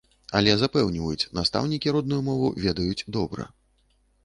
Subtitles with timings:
[0.37, 3.49] Але запэўніваюць, настаўнікі родную мову ведаюць добра.